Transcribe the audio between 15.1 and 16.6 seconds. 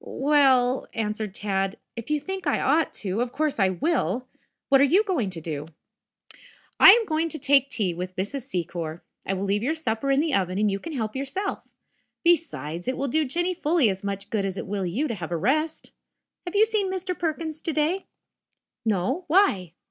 have a rest. Have